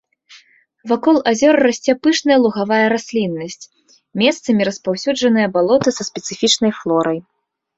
[0.91, 3.69] Вакол азёр расце пышная лугавая расліннасць,
[4.23, 7.19] месцамі распаўсюджаныя балоты са спецыфічнай флорай.